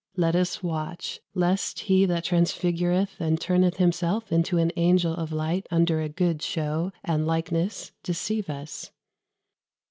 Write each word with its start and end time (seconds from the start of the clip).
Let 0.17 0.35
us 0.35 0.63
watch, 0.63 1.19
lest 1.35 1.81
he 1.81 2.07
that 2.07 2.23
transfigureth 2.25 3.19
and 3.21 3.39
turneth 3.39 3.77
himself 3.77 4.31
into 4.31 4.57
an 4.57 4.71
angel 4.75 5.13
of 5.13 5.31
light 5.31 5.67
under 5.69 6.01
a 6.01 6.09
good 6.09 6.41
show 6.41 6.91
and 7.03 7.27
likeness 7.27 7.91
deceive 8.01 8.49
us." 8.49 8.89